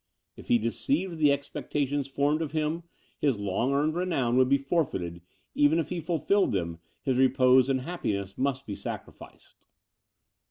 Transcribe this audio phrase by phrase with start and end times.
[0.35, 2.81] If he deceived the expectations formed of him,
[3.19, 5.21] his long earned renown would be forfeited;
[5.53, 9.53] even if he fulfilled them, his repose and happiness must be sacrificed.